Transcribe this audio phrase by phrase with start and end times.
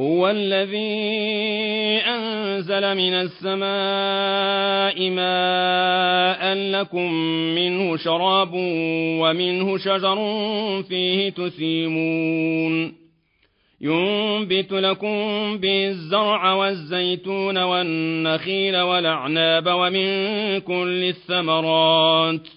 [0.00, 7.12] هو الذي أنزل من السماء ماء لكم
[7.54, 8.50] منه شراب
[9.20, 10.18] ومنه شجر
[10.82, 12.94] فيه تسيمون.
[13.80, 20.08] ينبت لكم به الزرع والزيتون والنخيل والأعناب ومن
[20.60, 22.48] كل الثمرات.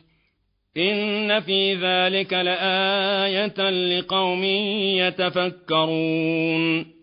[0.77, 4.43] إن في ذلك لآية لقوم
[5.07, 7.02] يتفكرون.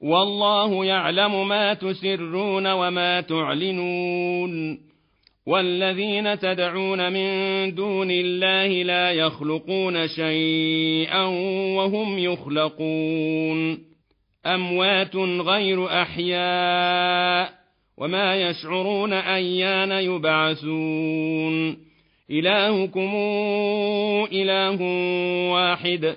[0.00, 4.80] والله يعلم ما تسرون وما تعلنون
[5.46, 11.24] والذين تدعون من دون الله لا يخلقون شيئا
[11.76, 13.78] وهم يخلقون
[14.46, 17.52] أموات غير أحياء
[17.98, 21.78] وما يشعرون أيان يبعثون
[22.30, 23.14] إلهكم
[24.32, 24.82] إله
[25.52, 26.16] واحد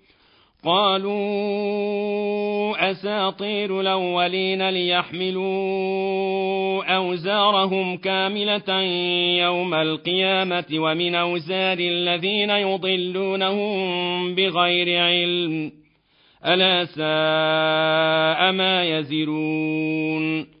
[0.65, 2.11] قالوا
[2.91, 5.51] أساطير الأولين ليحملوا
[6.95, 8.81] أوزارهم كاملة
[9.41, 13.75] يوم القيامة ومن أوزار الذين يضلونهم
[14.35, 15.71] بغير علم
[16.45, 20.60] ألا ساء ما يزرون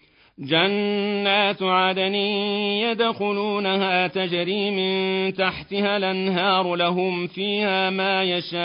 [0.39, 8.61] جنات عدن يدخلونها تجري من تحتها الأنهار لهم فيها ما يشاءون.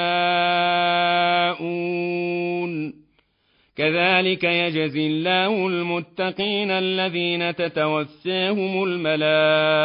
[3.76, 9.82] كذلك يجزي الله المتقين الذين تتوساهم الملائكة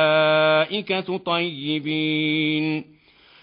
[1.18, 2.83] طيبين.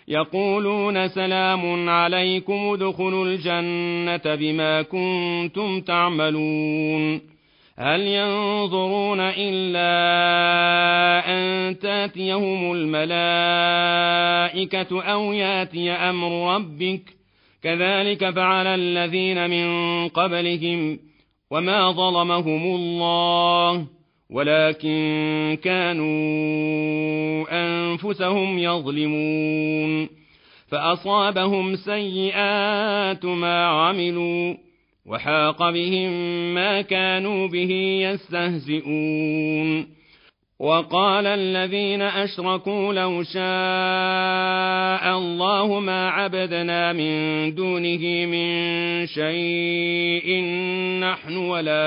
[0.09, 7.38] يقولون سلام عليكم ادخلوا الجنة بما كنتم تعملون.
[7.79, 9.91] هل ينظرون إلا
[11.29, 13.13] أن تأتيهم الملائكة
[15.03, 17.03] أو يأتي أمر ربك؟
[17.63, 20.99] كذلك فعل الذين من قبلهم
[21.51, 23.87] وما ظلمهم الله
[24.31, 30.09] ولكن كانوا أنفسهم يظلمون.
[30.69, 34.68] فأصابهم سيئات ما عملوا.
[35.09, 36.11] وحاق بهم
[36.55, 39.99] ما كانوا به يستهزئون.
[40.61, 50.43] وقال الذين أشركوا لو شاء الله ما عبدنا من دونه من شيء
[51.01, 51.83] نحن ولا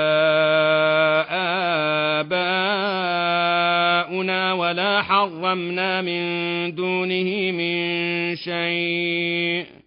[4.10, 9.81] آباؤنا ولا حرمنا من دونه من شيء.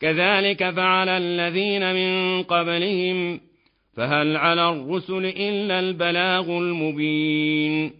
[0.00, 3.40] كذلك فعل الذين من قبلهم
[3.96, 7.92] فهل على الرسل إلا البلاغ المبين.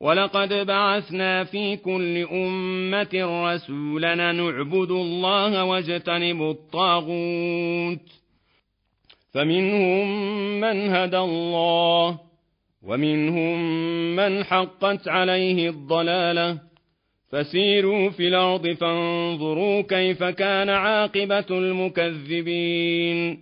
[0.00, 8.06] ولقد بعثنا في كل أمة رسولا نعبد الله واجتنب الطاغوت.
[9.34, 10.08] فمنهم
[10.60, 12.18] من هدى الله
[12.82, 13.60] ومنهم
[14.16, 16.69] من حقت عليه الضلالة.
[17.32, 23.38] فسيروا في الأرض فانظروا كيف كان عاقبة المكذبين.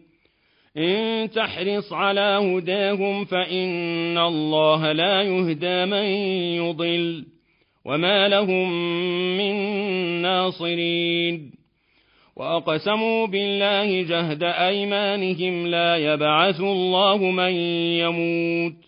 [0.77, 6.05] إن تحرص على هداهم فإن الله لا يهدى من
[6.65, 7.25] يضل
[7.85, 8.73] وما لهم
[9.37, 9.55] من
[10.23, 11.53] ناصرين.
[12.37, 17.53] وأقسموا بالله جهد أيمانهم لا يبعث الله من
[18.01, 18.88] يموت.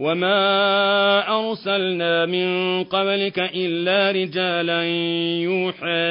[0.00, 2.48] وما أرسلنا من
[2.84, 4.82] قبلك إلا رجالا
[5.42, 6.10] يوحى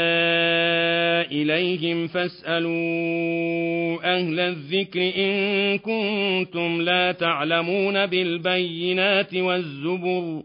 [1.32, 10.42] إليهم فاسألوا أهل الذكر إن كنتم لا تعلمون بالبينات والزبر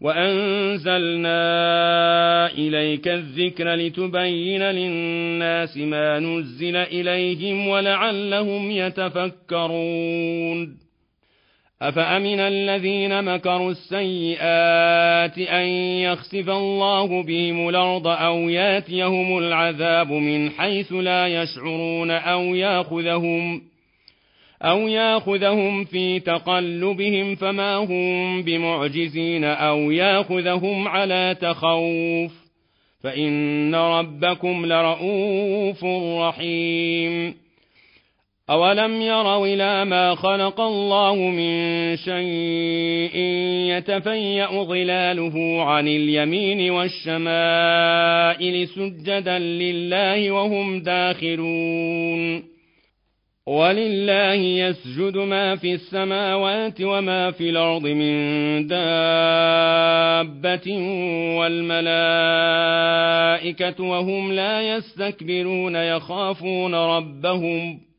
[0.00, 1.40] وأنزلنا
[2.52, 10.04] إليك الذكر لتبين للناس ما نزل إليهم ولعلهم يتفكرون
[11.84, 15.66] أفأمن الذين مكروا السيئات أن
[16.00, 23.62] يخسف الله بهم الأرض أو ياتيهم العذاب من حيث لا يشعرون أو يأخذهم
[24.62, 32.32] أو يأخذهم في تقلبهم فما هم بمعجزين أو يأخذهم على تخوف
[33.02, 35.84] فإن ربكم لرؤوف
[36.20, 37.43] رحيم
[38.50, 43.16] أولم يروا إلى ما خلق الله من شيء
[43.72, 52.44] يتفيأ ظلاله عن اليمين والشمائل سجدا لله وهم داخلون
[53.46, 59.62] ولله يسجد ما في السماوات وما في الأرض من دابة
[61.38, 61.84] والملائكة
[63.84, 67.93] وهم لا يستكبرون يخافون ربهم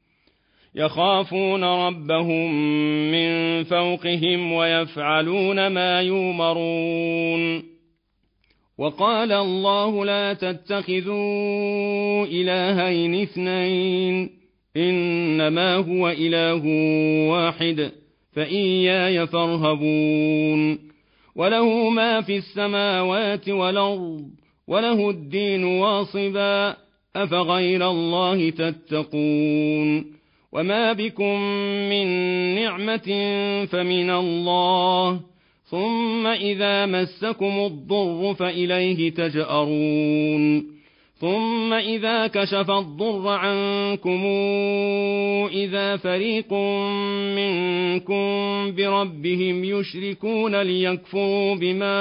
[0.75, 2.51] يخافون ربهم
[3.11, 7.63] من فوقهم ويفعلون ما يؤمرون
[8.77, 14.29] وقال الله لا تتخذوا إلهين اثنين
[14.77, 16.63] إنما هو إله
[17.29, 17.91] واحد
[18.33, 20.79] فإياي فارهبون.
[21.35, 24.25] وله ما في السماوات والأرض
[24.67, 26.75] وله الدين واصبا
[27.15, 30.14] أفغير الله تتقون.
[30.55, 31.39] وما بكم
[31.89, 32.07] من
[32.55, 33.07] نعمة
[33.65, 35.19] فمن الله
[35.65, 40.75] ثم إذا مسكم الضر فإليه تجأرون
[41.17, 44.25] ثم إذا كشف الضر عنكم
[45.51, 46.53] إذا فريق
[47.35, 48.25] منكم
[48.75, 51.97] بربهم يشركون ليكفروا بما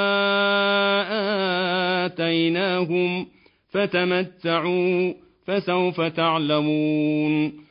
[2.06, 3.26] آتيناهم
[3.70, 5.12] فتمتعوا
[5.46, 7.63] فسوف تعلمون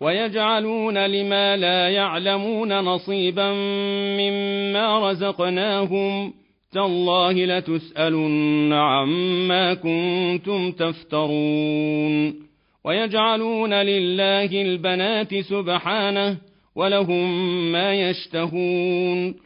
[0.00, 3.52] ويجعلون لما لا يعلمون نصيبا
[4.18, 6.32] مما رزقناهم
[6.72, 12.46] تالله لتسألن عما كنتم تفترون.
[12.84, 16.36] ويجعلون لله البنات سبحانه
[16.76, 19.45] ولهم ما يشتهون.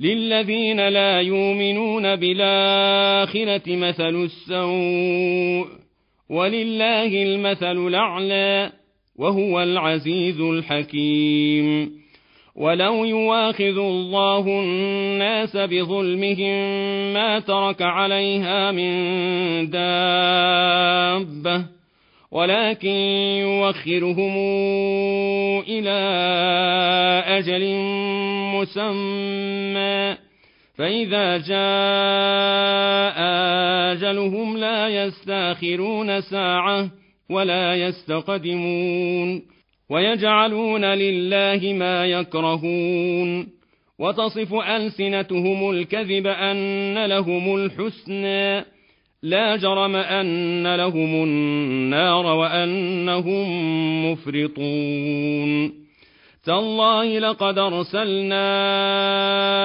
[0.00, 5.66] للذين لا يؤمنون بالآخرة مثل السوء
[6.30, 8.72] ولله المثل الأعلى
[9.18, 12.00] وهو العزيز الحكيم
[12.56, 16.54] ولو يواخذ الله الناس بظلمهم
[17.12, 18.90] ما ترك عليها من
[19.70, 21.64] دابه
[22.30, 22.90] ولكن
[23.40, 24.36] يوخرهم
[25.68, 25.98] إلى
[27.26, 27.62] أجل
[28.60, 30.16] مسمى.
[30.74, 33.20] فإذا جاء
[33.92, 36.90] أجلهم لا يستأخرون ساعة
[37.30, 39.42] ولا يستقدمون
[39.90, 43.48] ويجعلون لله ما يكرهون.
[43.98, 48.64] وتصف ألسنتهم الكذب أن لهم الحسنى.
[49.22, 53.46] لا جرم أن لهم النار وأنهم
[54.12, 55.79] مفرطون.
[56.44, 58.42] تالله لقد أرسلنا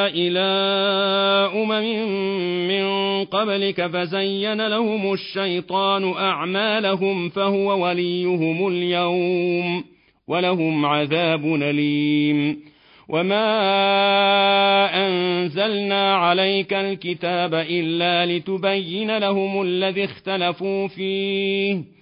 [0.08, 0.40] إلى
[1.56, 2.08] أمم
[2.68, 9.84] من قبلك فزين لهم الشيطان أعمالهم فهو وليهم اليوم
[10.28, 12.60] ولهم عذاب أليم.
[13.10, 13.48] وما
[15.08, 21.95] أنزلنا عليك الكتاب إلا لتبين لهم الذي اختلفوا فيه.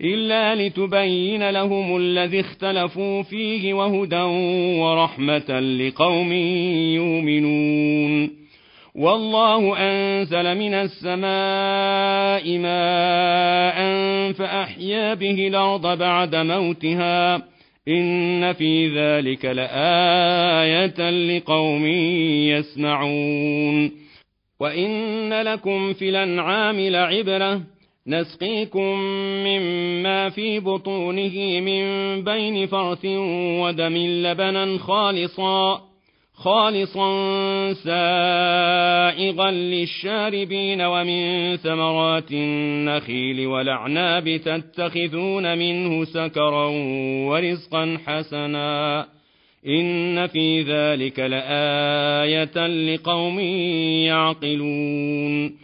[0.00, 4.22] إلا لتبين لهم الذي اختلفوا فيه وهدى
[4.80, 6.32] ورحمة لقوم
[6.92, 8.30] يؤمنون.
[8.94, 13.78] والله أنزل من السماء ماء
[14.32, 17.42] فأحيا به الأرض بعد موتها.
[17.88, 21.86] إن في ذلك لآية لقوم
[22.46, 23.90] يسمعون.
[24.60, 27.73] وإن لكم في الأنعام لعبرة
[28.06, 28.98] نسقيكم
[29.46, 31.84] مما في بطونه من
[32.24, 33.04] بين فرث
[33.60, 35.80] ودم لبنا خالصا
[36.34, 37.12] خالصا
[37.72, 46.66] سائغا للشاربين ومن ثمرات النخيل والأعناب تتخذون منه سكرا
[47.28, 49.06] ورزقا حسنا.
[49.66, 53.40] إن في ذلك لآية لقوم
[54.06, 55.63] يعقلون.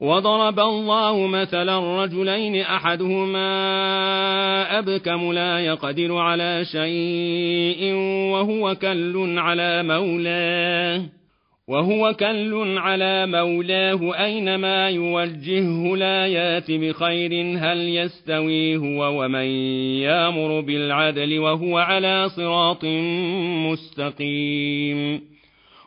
[0.00, 3.48] وضرب الله مثلا رجلين أحدهما
[4.78, 7.94] أبكم لا يقدر على شيء
[8.32, 11.02] وهو كل على مولاه
[11.68, 19.46] وهو كل على مولاه أينما يوجهه لا يات بخير هل يستوي هو ومن
[20.02, 22.84] يأمر بالعدل وهو على صراط
[23.66, 25.20] مستقيم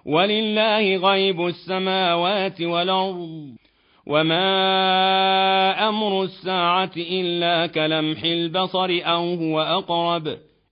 [0.05, 3.60] ولله غيب السماوات والأرض
[4.07, 10.27] وما أمر الساعة الا كلمح البصر أو هو اقرب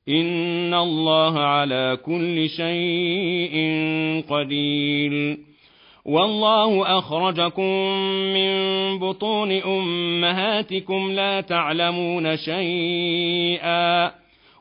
[0.10, 3.56] ان الله على كل شيء
[4.30, 5.38] قدير.
[6.06, 7.74] والله اخرجكم
[8.34, 8.50] من
[9.00, 14.12] بطون امهاتكم لا تعلمون شيئا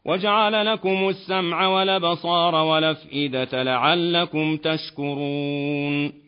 [0.04, 6.27] وجعل لكم السمع والابصار والافئده لعلكم تشكرون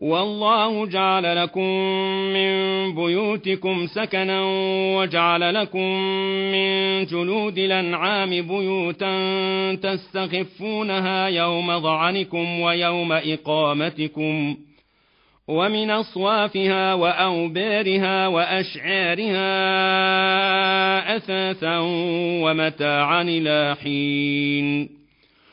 [0.00, 1.68] والله جعل لكم
[2.32, 2.50] من
[2.94, 4.42] بيوتكم سكنا
[4.96, 6.00] وجعل لكم
[6.52, 9.14] من جلود الأنعام بيوتا
[9.74, 14.56] تستخفونها يوم ظعنكم ويوم إقامتكم
[15.48, 19.46] ومن أصوافها وأوبارها وأشعارها
[21.16, 21.78] أثاثا
[22.42, 24.99] ومتاعا إلى حين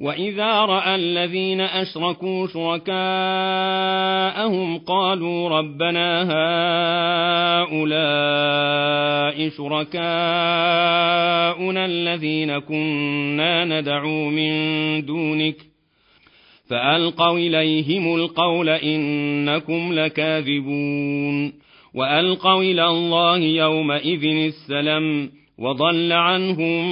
[0.00, 2.88] وإذا رأى الذين أشركوا شركاءهم
[4.78, 6.22] قالوا ربنا
[7.62, 9.98] هؤلاء شركاؤنا
[11.84, 14.52] الذين كنا ندعو من
[15.06, 15.56] دونك
[16.70, 21.52] فألقوا إليهم القول إنكم لكاذبون
[21.94, 26.86] وألقوا إلى الله يومئذ السلم وضل عنهم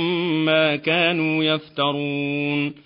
[0.45, 2.86] ما كانوا يفترون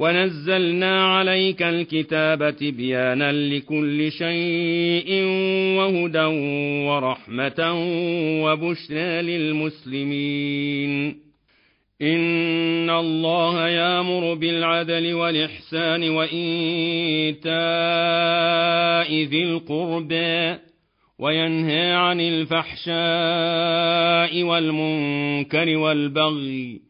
[0.00, 5.24] ونزلنا عليك الكتاب تبيانا لكل شيء
[5.78, 6.24] وهدى
[6.88, 7.74] ورحمة
[8.44, 11.16] وبشرى للمسلمين.
[12.02, 17.50] إن الله يأمر بالعدل والإحسان وإيتاء
[19.24, 20.56] ذي القربى
[21.18, 22.92] وينهى عن الفحشاء
[24.42, 26.89] والمنكر والبغي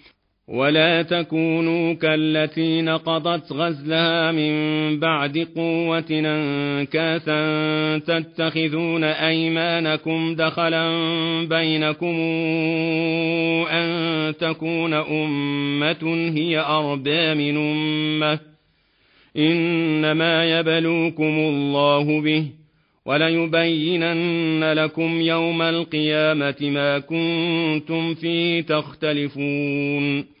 [0.51, 7.41] ولا تكونوا كالتي نقضت غزلها من بعد قوة أنكاثا
[7.97, 10.91] تتخذون أيمانكم دخلا
[11.45, 12.15] بينكم
[13.71, 18.39] أن تكون أمة هي أربى من أمة.
[19.37, 22.45] إنما يبلوكم الله به
[23.05, 30.40] وليبينن لكم يوم القيامة ما كنتم فيه تختلفون.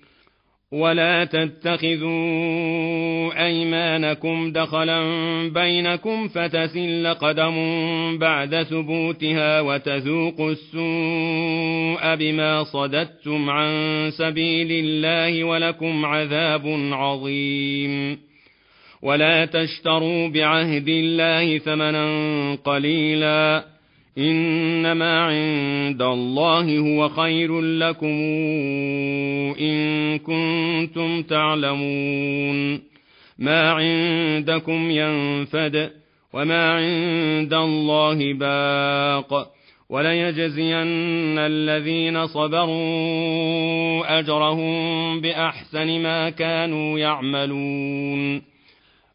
[0.71, 2.11] ولا تتخذوا
[3.45, 5.01] ايمانكم دخلا
[5.53, 7.55] بينكم فتسل قدم
[8.17, 13.71] بعد ثبوتها وتذوقوا السوء بما صددتم عن
[14.17, 18.17] سبيل الله ولكم عذاب عظيم.
[19.01, 22.05] ولا تشتروا بعهد الله ثمنا
[22.55, 23.63] قليلا.
[24.17, 28.07] انما عند الله هو خير لكم
[29.59, 32.81] ان كنتم تعلمون.
[33.39, 35.89] ما عندكم ينفد
[36.33, 39.51] وما عند الله باق.
[39.89, 48.50] وليجزين الذين صبروا اجرهم باحسن ما كانوا يعملون.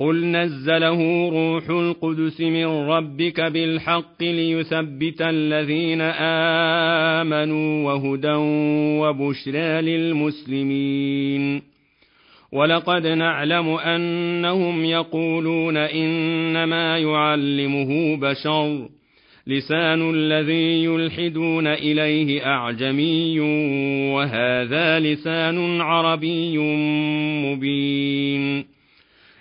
[0.00, 6.00] قل نزله روح القدس من ربك بالحق ليثبت الذين
[7.20, 8.34] امنوا وهدى
[9.00, 11.62] وبشرى للمسلمين
[12.52, 18.88] ولقد نعلم انهم يقولون انما يعلمه بشر
[19.46, 23.40] لسان الذي يلحدون اليه اعجمي
[24.10, 26.58] وهذا لسان عربي
[27.44, 28.75] مبين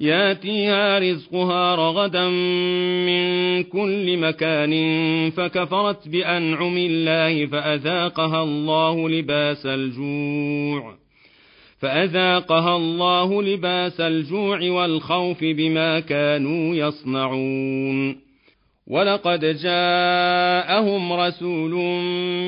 [0.00, 2.28] ياتيها رزقها رغدا
[3.06, 4.72] من كل مكان
[5.30, 10.94] فكفرت بأنعم الله فأذاقها الله لباس الجوع
[11.78, 18.30] فأذاقها الله لباس الجوع والخوف بما كانوا يصنعون
[18.86, 21.74] ولقد جاءهم رسول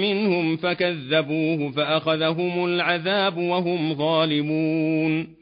[0.02, 5.41] منهم فكذبوه فأخذهم العذاب وهم ظالمون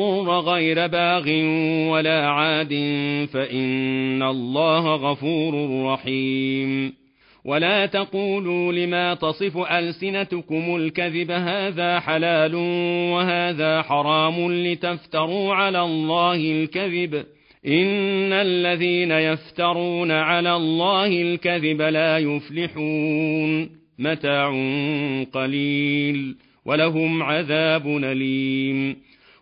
[0.00, 1.30] اضطر غير باغ
[1.90, 2.68] ولا عاد
[3.32, 6.92] فإن الله غفور رحيم.
[7.44, 12.54] ولا تقولوا لما تصف ألسنتكم الكذب هذا حلال
[13.14, 17.14] وهذا حرام لتفتروا على الله الكذب.
[17.66, 23.70] إن الذين يفترون على الله الكذب لا يفلحون.
[23.98, 24.48] متاع
[25.32, 26.36] قليل
[26.66, 29.09] ولهم عذاب أليم.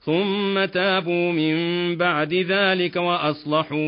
[0.00, 1.56] ثم تابوا من
[1.96, 3.78] بعد ذلك وأصلحوا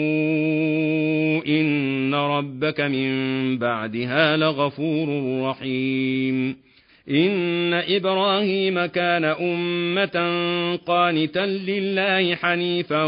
[1.47, 5.09] إن ربك من بعدها لغفور
[5.43, 6.57] رحيم.
[7.11, 10.17] إن إبراهيم كان أمة
[10.87, 13.05] قانتا لله حنيفا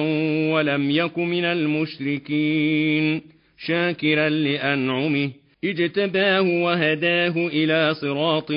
[0.52, 3.22] ولم يك من المشركين
[3.66, 5.30] شاكرا لأنعمه
[5.64, 8.50] اجتباه وهداه إلى صراط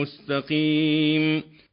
[0.00, 1.51] مستقيم.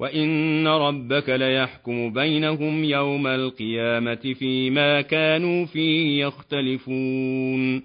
[0.00, 7.82] وإن ربك ليحكم بينهم يوم القيامة فيما كانوا فيه يختلفون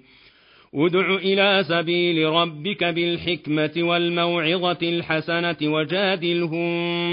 [0.74, 6.68] ادع إلى سبيل ربك بالحكمة والموعظة الحسنة وجادلهم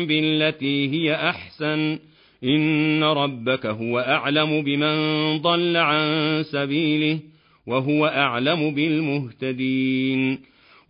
[0.05, 1.99] بالتي هي أحسن
[2.43, 4.97] إن ربك هو أعلم بمن
[5.37, 7.19] ضل عن سبيله
[7.67, 10.52] وهو أعلم بالمهتدين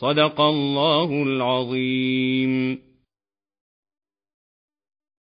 [0.00, 2.78] صدق الله العظيم.